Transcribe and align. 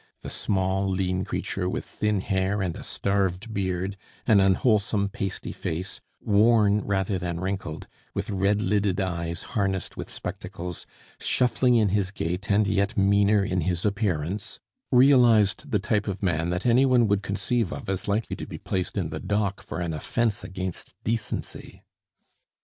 The 0.23 0.31
small, 0.31 0.89
lean 0.89 1.23
creature, 1.23 1.69
with 1.69 1.85
thin 1.85 2.21
hair 2.21 2.59
and 2.63 2.75
a 2.75 2.81
starved 2.83 3.53
beard, 3.53 3.97
an 4.25 4.39
unwholesome 4.39 5.09
pasty 5.09 5.51
face, 5.51 6.01
worn 6.19 6.79
rather 6.83 7.19
than 7.19 7.39
wrinkled, 7.39 7.85
with 8.15 8.31
red 8.31 8.63
lidded 8.63 8.99
eyes 8.99 9.43
harnessed 9.53 9.97
with 9.97 10.09
spectacles, 10.09 10.87
shuffling 11.19 11.75
in 11.75 11.89
his 11.89 12.09
gait, 12.09 12.49
and 12.49 12.65
yet 12.65 12.97
meaner 12.97 13.45
in 13.45 13.61
his 13.61 13.85
appearance, 13.85 14.59
realized 14.91 15.69
the 15.69 15.77
type 15.77 16.07
of 16.07 16.23
man 16.23 16.49
that 16.49 16.65
any 16.65 16.83
one 16.83 17.07
would 17.07 17.21
conceive 17.21 17.71
of 17.71 17.87
as 17.87 18.07
likely 18.07 18.35
to 18.37 18.47
be 18.47 18.57
placed 18.57 18.97
in 18.97 19.09
the 19.11 19.19
dock 19.19 19.61
for 19.61 19.79
an 19.81 19.93
offence 19.93 20.43
against 20.43 20.95
decency. 21.03 21.83